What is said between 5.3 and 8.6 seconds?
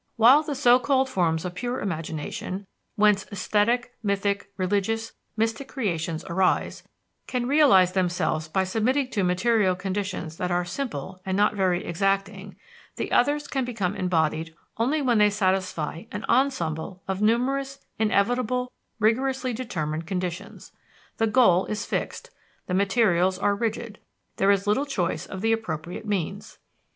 mystic creations arise, can realize themselves